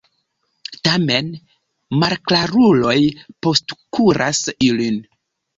Tamen, 0.87 1.27
malklaruloj 2.03 2.97
postkuras 3.49 4.41
ilin. 4.71 4.99